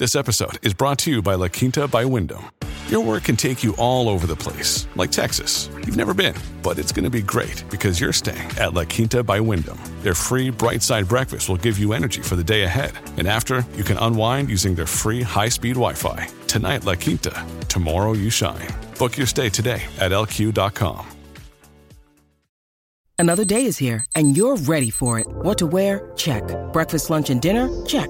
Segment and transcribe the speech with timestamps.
[0.00, 2.50] This episode is brought to you by La Quinta by Wyndham.
[2.88, 5.68] Your work can take you all over the place, like Texas.
[5.76, 9.22] You've never been, but it's going to be great because you're staying at La Quinta
[9.22, 9.78] by Wyndham.
[10.00, 12.92] Their free bright side breakfast will give you energy for the day ahead.
[13.18, 16.28] And after, you can unwind using their free high speed Wi Fi.
[16.46, 17.46] Tonight, La Quinta.
[17.68, 18.68] Tomorrow, you shine.
[18.98, 21.06] Book your stay today at lq.com.
[23.18, 25.26] Another day is here, and you're ready for it.
[25.28, 26.10] What to wear?
[26.16, 26.42] Check.
[26.72, 27.68] Breakfast, lunch, and dinner?
[27.84, 28.08] Check.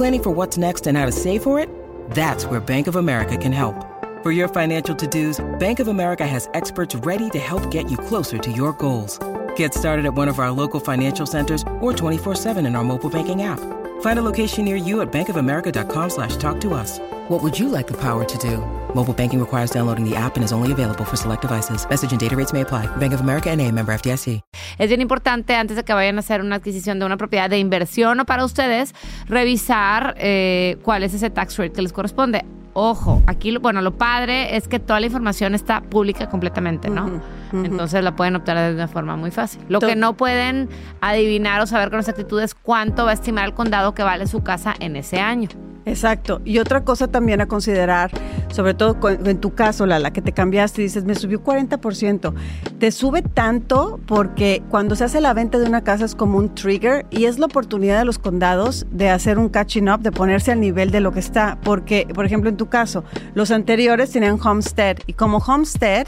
[0.00, 1.68] Planning for what's next and how to save for it?
[2.10, 3.76] That's where Bank of America can help.
[4.22, 7.98] For your financial to dos, Bank of America has experts ready to help get you
[7.98, 9.18] closer to your goals.
[9.56, 13.42] Get started at one of our local financial centers or 24-7 in our mobile banking
[13.42, 13.60] app.
[14.00, 16.98] Find a location near you at bankofamerica.com slash talk to us.
[17.28, 18.79] What would you like the power to do?
[18.94, 21.86] Mobile banking requires downloading the app and is only available for select devices.
[21.88, 22.86] Message and data rates may apply.
[22.96, 24.40] Bank of America and a member FDIC.
[24.78, 27.58] Es bien importante antes de que vayan a hacer una adquisición de una propiedad de
[27.58, 28.94] inversión o para ustedes,
[29.26, 32.44] revisar eh, cuál es ese tax rate que les corresponde.
[32.72, 37.20] Ojo, aquí, bueno, lo padre es que toda la información está pública completamente, ¿no?
[37.52, 39.60] Entonces la pueden optar de una forma muy fácil.
[39.68, 40.68] Lo que no pueden
[41.00, 44.42] adivinar o saber con exactitud es cuánto va a estimar el condado que vale su
[44.44, 45.48] casa en ese año.
[45.86, 46.40] Exacto.
[46.44, 48.10] Y otra cosa también a considerar,
[48.52, 52.34] sobre todo en tu caso, la que te cambiaste y dices, me subió 40%.
[52.78, 56.54] Te sube tanto porque cuando se hace la venta de una casa es como un
[56.54, 60.52] trigger y es la oportunidad de los condados de hacer un catching up, de ponerse
[60.52, 61.58] al nivel de lo que está.
[61.62, 66.06] Porque, por ejemplo, en tu caso, los anteriores tenían homestead y como homestead,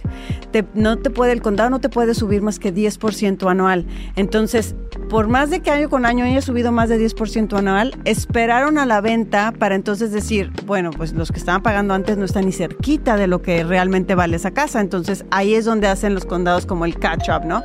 [0.75, 3.87] no te puede, el condado no te puede subir más que 10% anual.
[4.17, 4.75] Entonces,
[5.09, 8.87] por más de que año con año haya subido más de 10% anual, esperaron a
[8.87, 12.51] la venta para entonces decir, bueno, pues los que estaban pagando antes no están ni
[12.51, 14.81] cerquita de lo que realmente vale esa casa.
[14.81, 17.63] Entonces ahí es donde hacen los condados como el catch up, ¿no?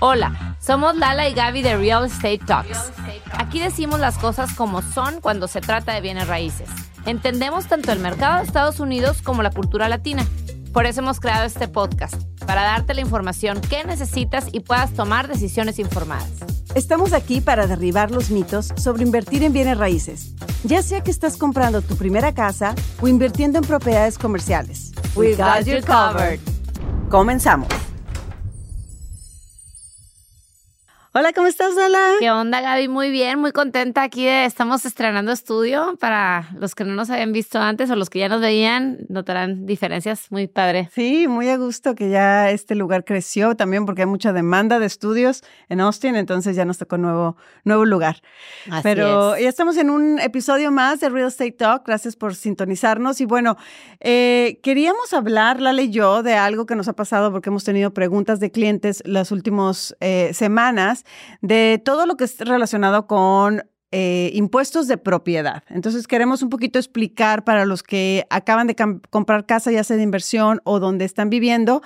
[0.00, 2.90] Hola, somos Lala y Gaby de Real Estate Talks.
[3.32, 6.70] Aquí decimos las cosas como son cuando se trata de bienes raíces.
[7.04, 10.24] Entendemos tanto el mercado de Estados Unidos como la cultura latina.
[10.72, 12.14] Por eso hemos creado este podcast,
[12.46, 16.61] para darte la información que necesitas y puedas tomar decisiones informadas.
[16.74, 20.32] Estamos aquí para derribar los mitos sobre invertir en bienes raíces,
[20.64, 24.92] ya sea que estás comprando tu primera casa o invirtiendo en propiedades comerciales.
[25.14, 26.40] We got you covered.
[27.10, 27.81] Comenzamos.
[31.14, 32.12] Hola, ¿cómo estás, Lala?
[32.20, 32.88] ¿Qué onda, Gaby?
[32.88, 35.94] Muy bien, muy contenta aquí de estamos estrenando estudio.
[36.00, 39.66] Para los que no nos habían visto antes o los que ya nos veían, notarán
[39.66, 40.88] diferencias muy padre.
[40.94, 44.86] Sí, muy a gusto que ya este lugar creció también porque hay mucha demanda de
[44.86, 48.22] estudios en Austin, entonces ya nos tocó nuevo, nuevo lugar.
[48.70, 49.42] Así Pero es.
[49.42, 51.86] ya estamos en un episodio más de Real Estate Talk.
[51.86, 53.20] Gracias por sintonizarnos.
[53.20, 53.58] Y bueno,
[54.00, 57.92] eh, queríamos hablar, Lala y yo, de algo que nos ha pasado porque hemos tenido
[57.92, 61.01] preguntas de clientes las últimas eh, semanas
[61.40, 63.62] de todo lo que es relacionado con
[63.94, 65.64] eh, impuestos de propiedad.
[65.68, 68.74] Entonces queremos un poquito explicar para los que acaban de
[69.10, 71.82] comprar casa, ya sea de inversión o donde están viviendo,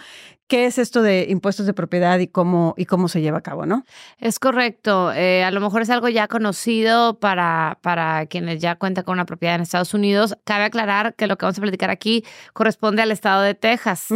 [0.49, 3.67] qué es esto de impuestos de propiedad y cómo, y cómo se lleva a cabo,
[3.67, 3.85] ¿no?
[4.19, 5.13] Es correcto.
[5.13, 9.27] Eh, a lo mejor es algo ya conocido para, para quienes ya cuentan con una
[9.27, 10.37] propiedad en Estados Unidos.
[10.45, 14.07] Cabe aclarar que lo que vamos a platicar aquí corresponde al estado de Texas.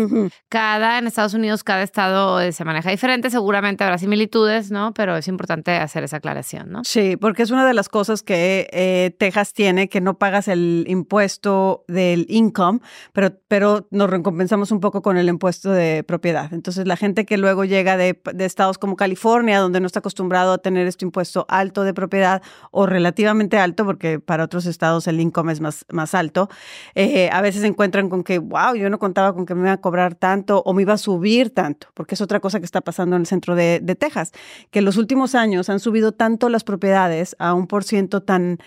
[0.49, 3.31] Cada, en Estados Unidos, cada estado eh, se maneja diferente.
[3.31, 4.95] Seguramente habrá similitudes, ¿no?
[4.95, 6.83] Pero es importante hacer esa aclaración, ¿no?
[6.85, 10.85] Sí, porque es una de las cosas que eh, Texas tiene, que no pagas el
[10.87, 12.81] impuesto del income,
[13.13, 17.37] pero, pero nos recompensamos un poco con el impuesto de propiedad Entonces, la gente que
[17.37, 21.47] luego llega de, de, estados como California, donde no está acostumbrado a tener este impuesto
[21.49, 26.15] alto de propiedad o relativamente alto, porque para otros estados el income es más, más
[26.15, 26.49] alto,
[26.95, 29.73] eh, a veces se encuentran con que, wow, yo no contaba con que me iba
[29.73, 32.81] a cobrar tanto o me iba a subir tanto, porque es otra cosa que está
[32.81, 34.33] pasando en el centro de, de Texas,
[34.71, 38.59] que en los últimos años han subido tanto las propiedades a un por ciento tan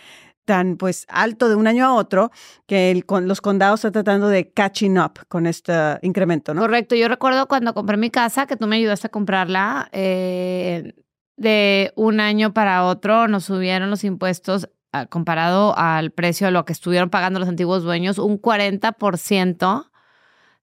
[0.45, 2.31] tan pues alto de un año a otro
[2.67, 6.61] que el, con, los condados están tratando de catching up con este incremento, ¿no?
[6.61, 6.95] Correcto.
[6.95, 10.93] Yo recuerdo cuando compré mi casa, que tú me ayudaste a comprarla, eh,
[11.35, 16.65] de un año para otro nos subieron los impuestos uh, comparado al precio de lo
[16.65, 19.89] que estuvieron pagando los antiguos dueños, un 40%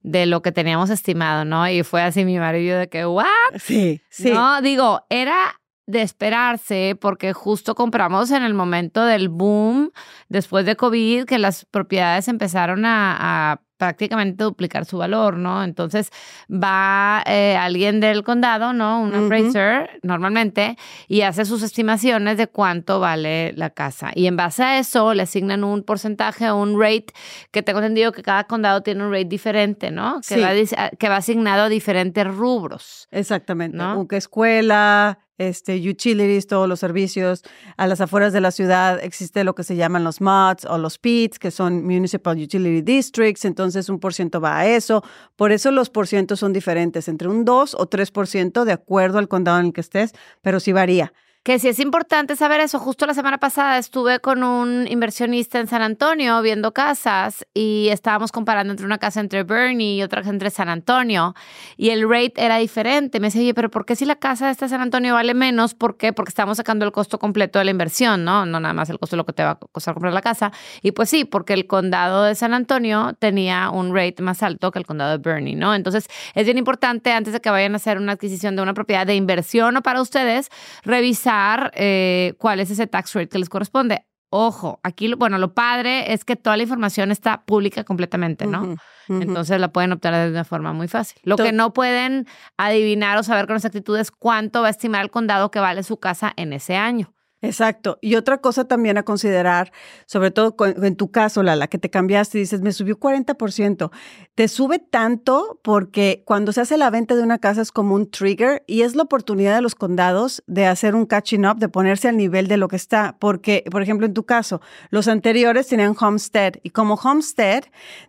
[0.03, 1.69] de lo que teníamos estimado, ¿no?
[1.69, 3.27] Y fue así mi marido de que, ¿what?
[3.59, 4.31] Sí, sí.
[4.31, 5.60] No, digo, era
[5.91, 9.91] de esperarse porque justo compramos en el momento del boom
[10.29, 15.65] después de COVID que las propiedades empezaron a, a prácticamente duplicar su valor, ¿no?
[15.65, 16.11] Entonces
[16.53, 19.01] va eh, alguien del condado, ¿no?
[19.01, 19.99] Un appraiser uh -huh.
[20.03, 20.77] normalmente
[21.09, 24.11] y hace sus estimaciones de cuánto vale la casa.
[24.15, 27.07] Y en base a eso le asignan un porcentaje, un rate,
[27.53, 30.21] que tengo entendido que cada condado tiene un rate diferente, ¿no?
[30.29, 30.41] Que, Sí.
[30.77, 33.09] va, que va asignado a diferentes rubros.
[33.11, 33.79] Exactamente.
[33.79, 33.85] ¿No?
[33.93, 37.43] Aunque escuela, este, utilities, todos los servicios.
[37.79, 40.99] A las afueras de la ciudad existe lo que se llaman los MUDs o los
[40.99, 45.03] PITs, que son Municipal Utility Districts, entonces un por ciento va a eso.
[45.37, 49.59] Por eso los porcientos son diferentes, entre un 2 o 3% de acuerdo al condado
[49.61, 51.13] en el que estés, pero sí varía.
[51.43, 52.79] Que sí es importante saber eso.
[52.79, 58.31] Justo la semana pasada estuve con un inversionista en San Antonio viendo casas y estábamos
[58.31, 61.35] comparando entre una casa entre Bernie y otra entre San Antonio
[61.79, 63.21] y el rate era diferente.
[63.21, 65.73] Me decía, oye, pero ¿por qué si la casa de esta San Antonio vale menos?
[65.73, 66.13] ¿Por qué?
[66.13, 68.45] Porque estamos sacando el costo completo de la inversión, ¿no?
[68.45, 70.53] No nada más el costo de lo que te va a costar comprar la casa.
[70.83, 74.79] Y pues sí, porque el condado de San Antonio tenía un rate más alto que
[74.79, 75.75] el condado de Bernie, ¿no?
[75.75, 79.07] Entonces es bien importante antes de que vayan a hacer una adquisición de una propiedad
[79.07, 80.51] de inversión o para ustedes,
[80.85, 81.30] revisar
[81.75, 84.05] eh, cuál es ese tax rate que les corresponde.
[84.33, 88.77] Ojo, aquí, bueno, lo padre es que toda la información está pública completamente, ¿no?
[89.09, 91.21] Entonces la pueden optar de una forma muy fácil.
[91.25, 95.11] Lo que no pueden adivinar o saber con exactitud es cuánto va a estimar el
[95.11, 97.13] condado que vale su casa en ese año.
[97.43, 97.99] Exacto.
[98.03, 99.73] Y otra cosa también a considerar,
[100.05, 103.91] sobre todo en tu caso, la, la que te cambiaste y dices, me subió 40%.
[104.35, 108.11] Te sube tanto porque cuando se hace la venta de una casa es como un
[108.11, 112.09] trigger y es la oportunidad de los condados de hacer un catching up, de ponerse
[112.09, 113.17] al nivel de lo que está.
[113.19, 114.61] Porque, por ejemplo, en tu caso,
[114.91, 117.65] los anteriores tenían homestead y como homestead,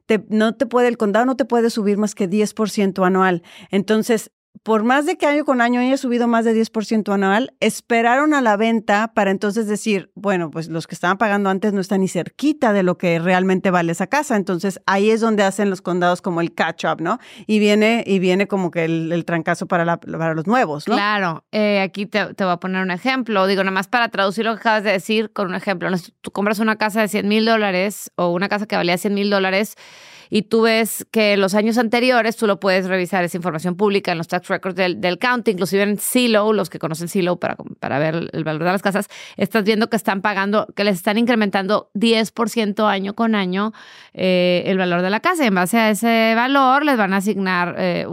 [0.07, 3.44] te, no te puede, el condado no te puede subir más que 10% anual.
[3.69, 4.31] Entonces,
[4.63, 8.42] por más de que año con año haya subido más de 10% anual, esperaron a
[8.42, 12.08] la venta para entonces decir, bueno, pues los que estaban pagando antes no están ni
[12.08, 14.36] cerquita de lo que realmente vale esa casa.
[14.36, 17.18] Entonces ahí es donde hacen los condados como el catch up, ¿no?
[17.48, 20.94] Y viene, y viene como que el, trancazo para, la, para los nuevos, ¿no?
[20.94, 23.48] Claro, eh, aquí te, te, voy a poner un ejemplo.
[23.48, 25.90] Digo, nada más para traducir lo que acabas de decir con un ejemplo.
[26.22, 29.30] Tú compras una casa de 100 mil dólares o una casa que valía 100 mil
[29.31, 29.75] dólares
[30.31, 34.18] y tú ves que los años anteriores tú lo puedes revisar, esa información pública en
[34.18, 38.00] los tax records del, del county, inclusive en Silo, los que conocen Silo para, para
[38.00, 41.92] ver el valor de las casas, estás viendo que están pagando, que les están incrementando
[41.95, 43.74] 10% año con año
[44.13, 45.44] eh, el valor de la casa.
[45.44, 48.06] Y en base a ese valor les van a asignar eh,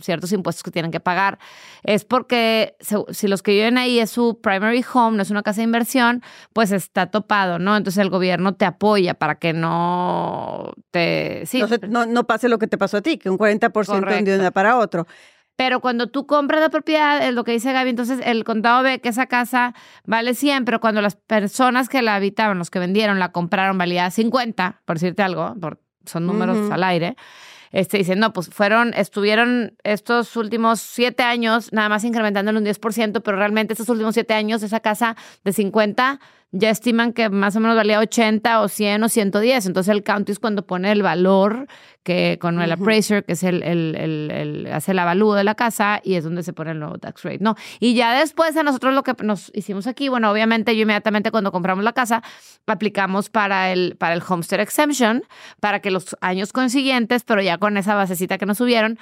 [0.00, 1.38] ciertos impuestos que tienen que pagar.
[1.82, 2.76] Es porque
[3.10, 6.22] si los que viven ahí es su primary home, no es una casa de inversión,
[6.52, 7.76] pues está topado, ¿no?
[7.76, 11.42] Entonces el gobierno te apoya para que no te...
[11.88, 14.78] no, pase lo que te pasó a ti, que un 40% de un día para
[14.78, 15.06] otro.
[15.56, 19.00] Pero cuando tú compras la propiedad, es lo que dice Gaby, entonces el contado ve
[19.00, 19.74] que esa casa
[20.04, 24.10] vale 100, pero cuando las personas que la habitaban, los que vendieron, la compraron, valía
[24.10, 25.54] 50, por decirte algo,
[26.06, 27.16] son números al aire.
[27.70, 33.20] Este, dicen, no, pues fueron, estuvieron estos últimos siete años nada más incrementándole un 10%,
[33.20, 36.20] pero realmente estos últimos siete años esa casa de 50
[36.56, 39.66] ya estiman que más o menos valía 80 o 100 o 110.
[39.66, 41.66] Entonces el county es cuando pone el valor
[42.04, 46.00] que con el appraiser, que es el, el, el, hace el avalúo de la casa
[46.04, 47.56] y es donde se pone el nuevo tax rate, ¿no?
[47.80, 51.50] Y ya después a nosotros lo que nos hicimos aquí, bueno, obviamente yo inmediatamente cuando
[51.50, 52.22] compramos la casa
[52.66, 55.24] aplicamos para el, para el homestead exemption
[55.60, 58.98] para que los años consiguientes, pero ya con esa basecita que nos subieron,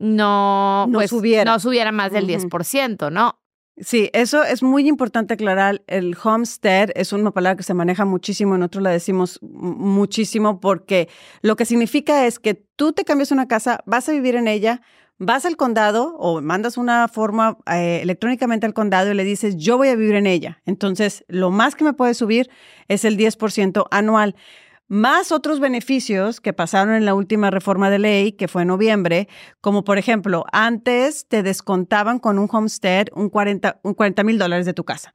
[0.00, 1.52] no, no, pues, subiera.
[1.52, 3.38] no subiera más del 10%, ¿no?
[3.78, 5.82] Sí, eso es muy importante aclarar.
[5.86, 11.08] El homestead es una palabra que se maneja muchísimo, nosotros la decimos muchísimo porque
[11.42, 14.80] lo que significa es que tú te cambias una casa, vas a vivir en ella,
[15.18, 19.76] vas al condado o mandas una forma eh, electrónicamente al condado y le dices, yo
[19.76, 20.62] voy a vivir en ella.
[20.64, 22.48] Entonces, lo más que me puede subir
[22.88, 24.36] es el 10% anual
[24.88, 29.28] más otros beneficios que pasaron en la última reforma de ley, que fue en noviembre,
[29.60, 34.84] como por ejemplo, antes te descontaban con un homestead un 40 mil dólares de tu
[34.84, 35.12] casa.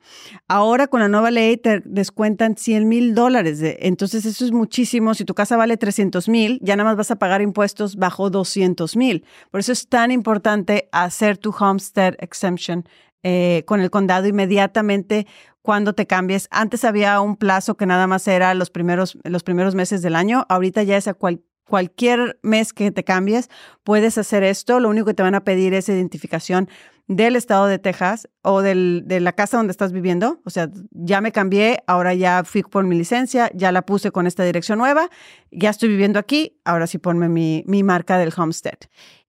[0.47, 3.59] Ahora con la nueva ley te descuentan 100 mil dólares.
[3.61, 5.13] Entonces eso es muchísimo.
[5.13, 8.95] Si tu casa vale 300 mil, ya nada más vas a pagar impuestos bajo 200
[8.97, 9.25] mil.
[9.51, 12.85] Por eso es tan importante hacer tu homestead exemption
[13.23, 15.27] eh, con el condado inmediatamente
[15.61, 16.47] cuando te cambies.
[16.51, 20.45] Antes había un plazo que nada más era los primeros, los primeros meses del año.
[20.49, 23.49] Ahorita ya es a cualquier mes que te cambies,
[23.83, 24.79] puedes hacer esto.
[24.79, 26.69] Lo único que te van a pedir es identificación
[27.07, 30.39] del estado de Texas o del, de la casa donde estás viviendo.
[30.45, 34.27] O sea, ya me cambié, ahora ya fui por mi licencia, ya la puse con
[34.27, 35.09] esta dirección nueva,
[35.51, 38.79] ya estoy viviendo aquí, ahora sí ponme mi, mi marca del homestead.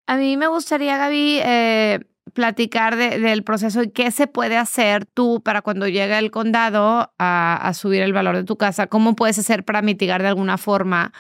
[0.06, 2.00] A mí me gustaría, Gaby, eh,
[2.34, 7.72] platicar del proceso y qué se puede hacer tú para cuando llegue el condado a,
[7.74, 11.12] subir el valor de tu casa, cómo puedes hacer para mitigar de alguna forma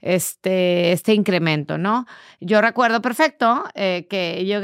[0.00, 2.06] este, este incremento, ¿no?
[2.40, 4.60] Yo recuerdo perfecto eh, que yo,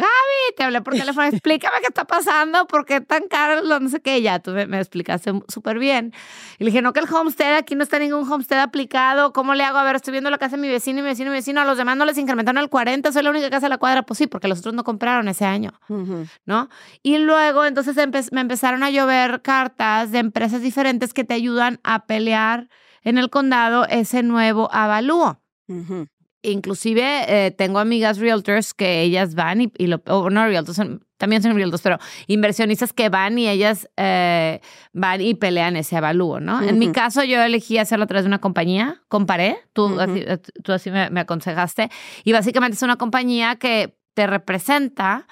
[0.57, 4.21] te hablé por teléfono, explícame qué está pasando, por qué tan caro, no sé qué,
[4.23, 6.13] ya tú me, me explicaste súper bien.
[6.59, 9.65] Y le dije, no, que el homestead, aquí no está ningún homestead aplicado, ¿cómo le
[9.65, 9.79] hago?
[9.79, 11.61] A ver, estoy viendo la casa de mi vecino y mi vecino y mi vecino,
[11.61, 14.03] a los demás no les incrementaron al 40, soy la única casa de la cuadra,
[14.03, 15.73] pues sí, porque los otros no compraron ese año,
[16.45, 16.69] ¿no?
[17.03, 17.97] Y luego entonces
[18.33, 22.69] me empezaron a llover cartas de empresas diferentes que te ayudan a pelear
[23.03, 25.41] en el condado ese nuevo avalúo.
[26.47, 30.81] Inclusive eh, tengo amigas realtors que ellas van y, y lo, no realtors,
[31.17, 34.61] también son realtors, pero inversionistas que van y ellas eh,
[34.93, 36.63] van y pelean ese avalúo, ¿no?
[36.63, 40.39] En mi caso yo elegí hacerlo a través de una compañía, comparé, tú, así, eh,
[40.63, 41.91] tú así me aconsejaste,
[42.25, 45.27] y básicamente es una compañía que te representa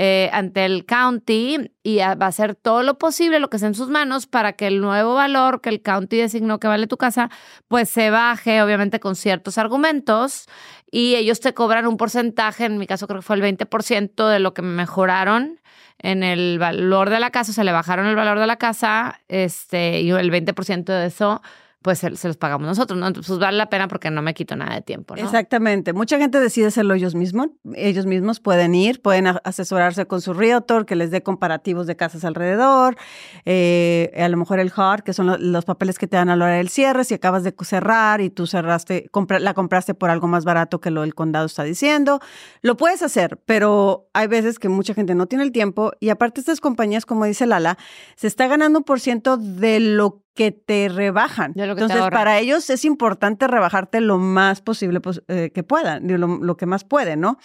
[0.00, 3.74] eh, ante el county y va a hacer todo lo posible, lo que sea en
[3.74, 7.30] sus manos, para que el nuevo valor que el county designó que vale tu casa,
[7.66, 10.46] pues se baje, obviamente con ciertos argumentos,
[10.88, 14.38] y ellos te cobran un porcentaje, en mi caso creo que fue el 20% de
[14.38, 15.60] lo que me mejoraron
[15.98, 19.20] en el valor de la casa, o sea, le bajaron el valor de la casa,
[19.26, 21.42] este, y el 20% de eso
[21.82, 23.12] pues se, los pagamos nosotros, ¿no?
[23.12, 25.22] Pues, vale la pena porque no me quito nada de tiempo, ¿no?
[25.22, 25.92] Exactamente.
[25.92, 27.48] Mucha gente decide hacerlo ellos mismos.
[27.74, 32.24] Ellos mismos pueden ir, pueden asesorarse con su realtor, que les dé comparativos de casas
[32.24, 32.96] alrededor,
[33.44, 36.46] eh, a lo mejor el HUD, que son los, papeles que te dan a la
[36.46, 40.44] hora del cierre, si acabas de cerrar y tú cerraste, la compraste por algo más
[40.44, 42.20] barato que lo del condado está diciendo.
[42.62, 46.40] Lo puedes hacer, pero hay veces que mucha gente no tiene el tiempo y aparte
[46.40, 47.78] estas compañías, como dice Lala,
[48.16, 51.52] se está ganando un por ciento de lo que te rebajan.
[51.56, 56.66] Entonces, para ellos es importante rebajarte lo más posible eh, que puedan, lo, lo que
[56.66, 57.38] más pueden, ¿no?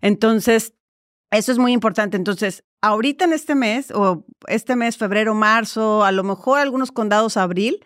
[0.00, 0.74] Entonces,
[1.30, 2.16] eso es muy importante.
[2.16, 7.36] Entonces, ahorita en este mes, o este mes, febrero, marzo, a lo mejor algunos condados
[7.36, 7.84] abril,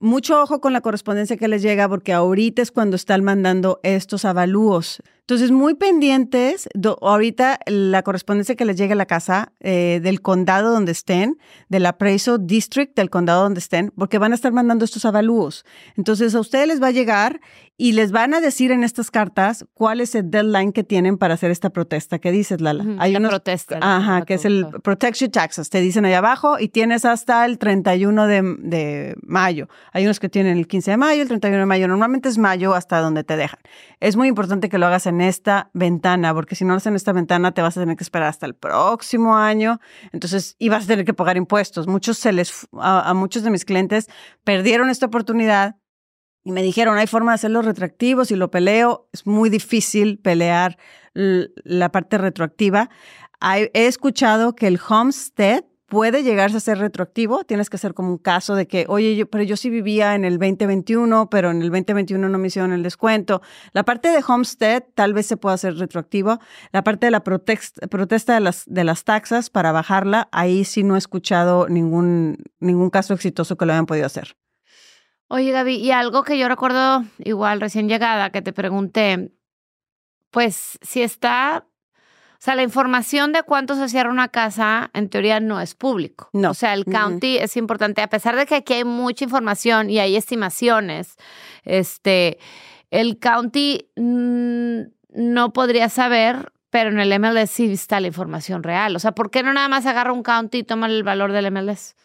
[0.00, 4.24] mucho ojo con la correspondencia que les llega porque ahorita es cuando están mandando estos
[4.24, 5.02] avalúos.
[5.26, 6.68] Entonces, muy pendientes,
[7.00, 11.38] ahorita la correspondencia que les llegue a la casa eh, del condado donde estén,
[11.70, 15.64] del appraisal district del condado donde estén, porque van a estar mandando estos avalúos.
[15.96, 17.40] Entonces, a ustedes les va a llegar
[17.76, 21.34] y les van a decir en estas cartas cuál es el deadline que tienen para
[21.34, 22.18] hacer esta protesta.
[22.18, 22.84] ¿Qué dices, Lala?
[22.98, 23.78] Hay una protesta.
[23.80, 25.70] Ajá, que es el Protect Your Taxes.
[25.70, 29.68] Te dicen ahí abajo y tienes hasta el 31 de, de mayo.
[29.92, 31.88] Hay unos que tienen el 15 de mayo, el 31 de mayo.
[31.88, 33.58] Normalmente es mayo hasta donde te dejan.
[33.98, 36.88] Es muy importante que lo hagas en en esta ventana, porque si no lo haces
[36.88, 39.80] en esta ventana te vas a tener que esperar hasta el próximo año,
[40.12, 41.86] entonces y vas a tener que pagar impuestos.
[41.86, 44.08] Muchos se les, a, muchos de mis clientes
[44.42, 45.76] perdieron esta oportunidad
[46.42, 50.76] y me dijeron, hay forma de hacerlo retroactivo, si lo peleo, es muy difícil pelear
[51.14, 52.90] la parte retroactiva.
[53.40, 55.64] he escuchado que el homestead
[55.94, 57.44] puede llegarse a ser retroactivo.
[57.44, 60.24] Tienes que hacer como un caso de que, oye, yo, pero yo sí vivía en
[60.24, 63.42] el 2021, pero en el 2021 no me hicieron el descuento.
[63.72, 66.40] La parte de Homestead tal vez se pueda hacer retroactivo.
[66.72, 70.96] La parte de la protesta de las, de las taxas para bajarla, ahí sí no
[70.96, 74.36] he escuchado ningún, ningún caso exitoso que lo hayan podido hacer.
[75.28, 79.32] Oye, Gaby, y algo que yo recuerdo igual recién llegada, que te pregunté,
[80.32, 81.68] pues si está
[82.44, 86.28] sea, la información de cuánto se cierra una casa, en teoría, no es público.
[86.34, 86.50] No.
[86.50, 89.98] O sea, el county es importante, a pesar de que aquí hay mucha información y
[89.98, 91.16] hay estimaciones,
[91.64, 92.38] este,
[92.90, 94.80] el county mm,
[95.14, 98.94] no podría saber, pero en el MLS sí está la información real.
[98.94, 101.50] O sea, ¿por qué no nada más agarra un county y toma el valor del
[101.50, 101.96] MLS?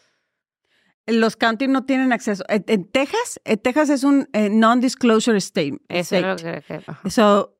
[1.12, 2.44] Los county no tienen acceso.
[2.48, 5.78] En, Texas, Texas es un eh, non-disclosure state.
[5.88, 6.62] Eso es lo que...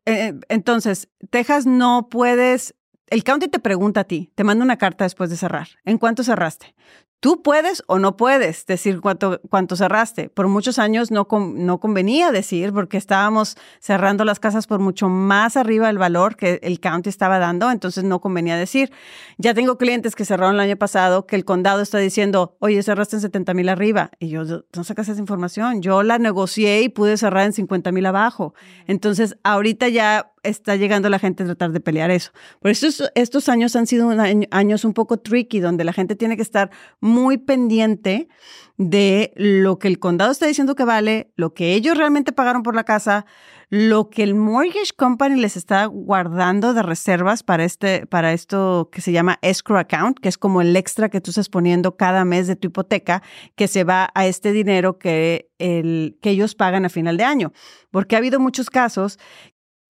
[0.07, 2.75] Eh, entonces, Texas no puedes...
[3.09, 5.69] El county te pregunta a ti, te manda una carta después de cerrar.
[5.85, 6.75] ¿En cuánto cerraste?
[7.21, 10.31] Tú puedes o no puedes decir cuánto, cuánto cerraste.
[10.31, 15.59] Por muchos años no, no convenía decir porque estábamos cerrando las casas por mucho más
[15.59, 18.91] arriba del valor que el county estaba dando, entonces no convenía decir.
[19.37, 23.17] Ya tengo clientes que cerraron el año pasado que el condado está diciendo, oye, cerraste
[23.17, 24.11] en 70 mil arriba.
[24.19, 25.83] Y yo, no sacas esa información.
[25.83, 28.55] Yo la negocié y pude cerrar en 50 mil abajo.
[28.87, 32.33] Entonces, ahorita ya está llegando la gente a tratar de pelear eso.
[32.61, 34.11] Por eso estos años han sido
[34.51, 38.29] años un poco tricky, donde la gente tiene que estar muy pendiente
[38.77, 42.75] de lo que el condado está diciendo que vale, lo que ellos realmente pagaron por
[42.75, 43.27] la casa,
[43.69, 49.01] lo que el mortgage company les está guardando de reservas para este para esto que
[49.01, 52.47] se llama escrow account, que es como el extra que tú estás poniendo cada mes
[52.47, 53.23] de tu hipoteca
[53.55, 57.53] que se va a este dinero que el que ellos pagan a final de año,
[57.91, 59.19] porque ha habido muchos casos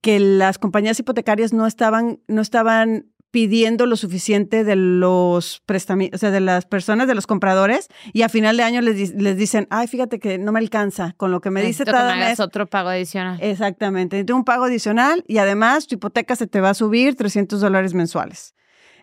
[0.03, 6.19] que las compañías hipotecarias no estaban, no estaban pidiendo lo suficiente de los prestami o
[6.19, 9.67] sea, de las personas, de los compradores, y a final de año les, les dicen,
[9.71, 12.29] ay, fíjate que no me alcanza con lo que me dice Necesito cada que me
[12.29, 12.41] mes.
[12.41, 13.39] otro pago adicional.
[13.41, 17.61] Exactamente, necesito un pago adicional y además tu hipoteca se te va a subir 300
[17.61, 18.55] dólares mensuales.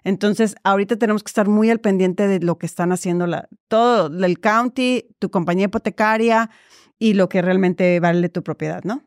[0.04, 4.08] Entonces, ahorita tenemos que estar muy al pendiente de lo que están haciendo la, todo,
[4.26, 6.50] el county, tu compañía hipotecaria
[7.00, 9.04] y lo que realmente vale tu propiedad, ¿no?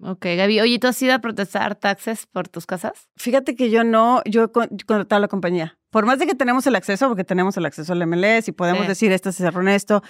[0.00, 0.60] Ok, Gaby.
[0.60, 3.08] Oye, ¿tú has ido a protestar taxes por tus casas?
[3.16, 5.76] Fíjate que yo no, yo he con- contratado a la compañía.
[5.90, 8.82] Por más de que tenemos el acceso, porque tenemos el acceso al MLS y podemos
[8.82, 8.88] Sí.
[8.88, 10.02] decir, esto se cerró en esto,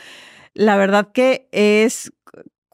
[0.54, 2.12] la verdad que es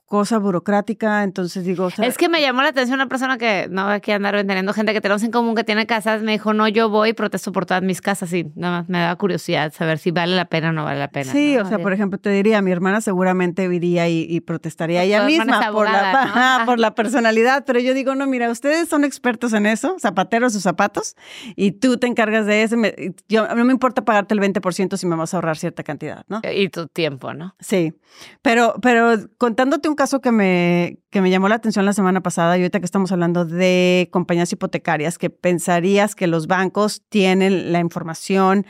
[0.07, 1.87] cosa burocrática, entonces digo...
[1.87, 4.35] o sea, Es que me llamó la atención una persona que no hay que andar
[4.47, 6.23] teniendo gente que tenemos en común que tiene casas.
[6.23, 8.33] Me dijo, no, yo voy y protesto por todas mis casas.
[8.33, 11.09] Y nada más me da curiosidad saber si vale la pena o no vale la
[11.09, 11.33] pena.
[11.33, 11.63] Sí, ¿no?
[11.63, 15.25] o sea, por ejemplo, te diría, mi hermana seguramente iría y, y protestaría Pues ella
[15.25, 16.67] misma por, la, ¿no?
[16.67, 20.63] por la personalidad, pero yo digo, no, mira, ustedes son expertos en eso, zapateros sus
[20.63, 21.17] zapatos,
[21.57, 22.77] y tú te encargas de eso.
[22.77, 22.95] me-
[23.29, 26.41] yo, no me importa pagarte el 20% si me vas a ahorrar cierta cantidad, ¿no?
[26.55, 27.55] Y tu tiempo, ¿no?
[27.61, 27.95] Sí,
[28.43, 32.57] pero, pero contándote un caso que me, que me llamó la atención la semana pasada
[32.57, 37.81] y ahorita que estamos hablando de compañías hipotecarias, que pensarías que los bancos tienen la
[37.81, 38.67] información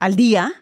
[0.00, 0.52] al día.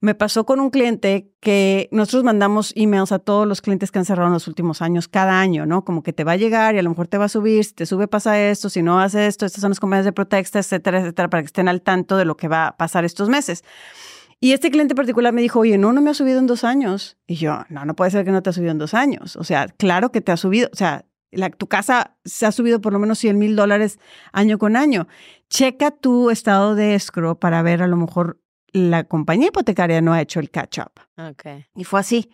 [0.00, 4.04] Me pasó con un cliente que nosotros mandamos emails a todos los clientes que han
[4.04, 5.84] cerrado en los últimos años, cada año, ¿no?
[5.84, 7.72] Como que te va a llegar y a lo mejor te va a subir, si
[7.72, 11.00] te sube pasa esto, si no hace esto, estas son las compañías de protesta, etcétera,
[11.00, 13.64] etcétera, para que estén al tanto de lo que va a pasar estos meses.
[14.44, 17.16] Y este cliente particular me dijo, oye, no, no me ha subido en dos años.
[17.26, 19.36] Y yo, no, no puede ser que no te ha subido en dos años.
[19.36, 20.68] O sea, claro que te ha subido.
[20.70, 23.98] O sea, la- tu casa se ha subido por lo menos 100 mil dólares
[24.32, 25.08] año con año.
[25.48, 28.38] Checa tu estado de escrow para ver a lo mejor
[28.70, 30.92] la compañía hipotecaria no ha hecho el catch up.
[31.16, 31.64] Ok.
[31.74, 32.30] Y fue así.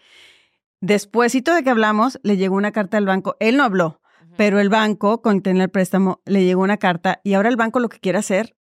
[0.81, 3.37] Despuésito de que hablamos, le llegó una carta del banco.
[3.39, 4.01] Él no habló,
[4.37, 7.79] pero el banco, con tener el préstamo, le llegó una carta y ahora el banco
[7.79, 8.57] lo que quiere hacer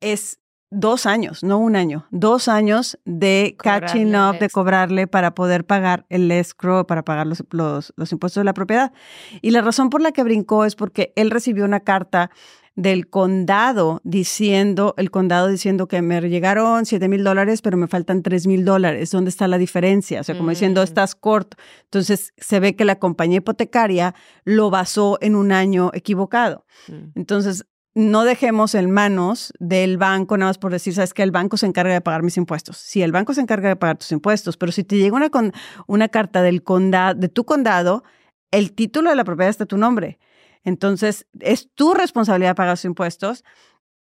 [0.00, 0.40] es
[0.74, 5.34] dos años, no un año, dos años de catching Cobrarle el up, de cobrarle para
[5.34, 8.92] poder pagar el escrow, para pagar los, los, los impuestos de la propiedad.
[9.40, 12.30] Y la razón por la que brincó es porque él recibió una carta
[12.76, 18.22] del condado diciendo, el condado diciendo que me llegaron 7 mil dólares, pero me faltan
[18.22, 19.12] 3 mil dólares.
[19.12, 20.20] ¿Dónde está la diferencia?
[20.20, 20.84] O sea, como diciendo, Mm.
[20.84, 21.56] estás corto.
[21.84, 24.14] Entonces, se ve que la compañía hipotecaria
[24.44, 26.66] lo basó en un año equivocado.
[26.88, 27.10] Mm.
[27.14, 31.56] Entonces, no dejemos en manos del banco, nada más por decir, sabes que el banco
[31.56, 32.76] se encarga de pagar mis impuestos.
[32.76, 35.52] Sí, el banco se encarga de pagar tus impuestos, pero si te llega una, con,
[35.86, 38.02] una carta del condado, de tu condado,
[38.50, 40.18] el título de la propiedad está a tu nombre.
[40.64, 43.44] Entonces, es tu responsabilidad pagar sus impuestos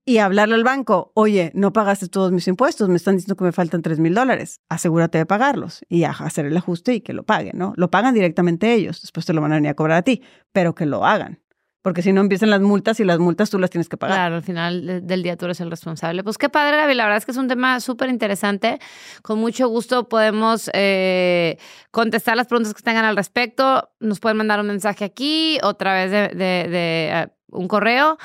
[0.06, 3.52] y hablarle al banco, oye, no pagaste todos mis impuestos, me están diciendo que me
[3.52, 7.58] faltan 3 mil dólares, asegúrate de pagarlos y hacer el ajuste y que lo paguen,
[7.58, 7.74] ¿no?
[7.76, 10.22] Lo pagan directamente ellos, después te lo van a venir a cobrar a ti,
[10.52, 11.42] pero que lo hagan,
[11.86, 14.18] porque si no empiezan las multas y las multas tú las tienes que pagar.
[14.18, 16.24] Claro, al final de- del día tú eres el responsable.
[16.24, 16.96] Pues qué padre, Gaby.
[16.96, 18.80] La verdad es que es un tema súper interesante.
[19.22, 21.60] Con mucho gusto podemos eh,
[21.92, 23.92] contestar las preguntas que tengan al respecto.
[24.00, 28.18] Nos pueden mandar un mensaje aquí o a través de, de- de, eh, un correo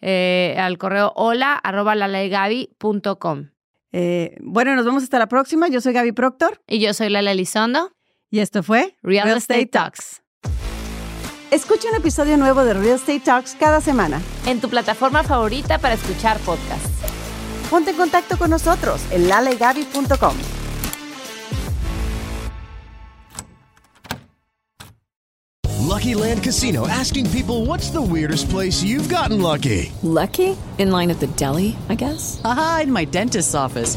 [0.00, 1.96] eh, al correo hola arroba.
[3.90, 5.66] Eh, bueno, nos vemos hasta la próxima.
[5.66, 7.90] Yo soy Gaby Proctor Y yo soy Lala Elizondo,
[8.30, 10.22] y esto fue Real, Estate Talks.
[11.50, 14.20] Escucha un episodio nuevo de Real Estate Talks cada semana.
[14.44, 16.90] En tu plataforma favorita para escuchar podcasts.
[17.70, 20.34] Ponte en contacto con nosotros en lalegaby.com.
[25.86, 29.90] Lucky Land Casino asking people what's the weirdest place you've gotten lucky?
[30.02, 30.54] Lucky?
[30.76, 32.42] In line at the deli, I guess?
[32.44, 33.96] Aha, in my dentist's office.